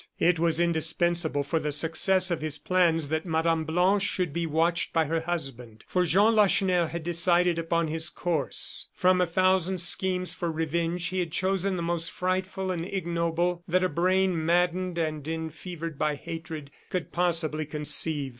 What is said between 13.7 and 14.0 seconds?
a